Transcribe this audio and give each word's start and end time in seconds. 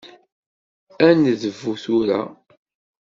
Ad 1.07 1.15
nedbu 1.23 1.73
tura? 1.83 2.21